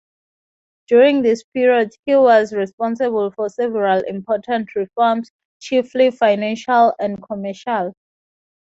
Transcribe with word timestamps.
During 0.87 1.21
this 1.21 1.43
period 1.53 1.91
he 2.07 2.15
was 2.15 2.53
responsible 2.53 3.29
for 3.29 3.49
several 3.49 3.99
important 4.05 4.73
reforms, 4.73 5.29
chiefly 5.59 6.09
financial 6.09 6.95
and 6.99 7.21
commercial. 7.21 7.93